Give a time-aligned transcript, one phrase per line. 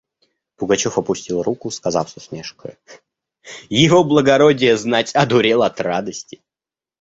[0.55, 2.75] Пугачев опустил руку, сказав с усмешкою:
[3.69, 6.41] «Его благородие, знать, одурел от радости.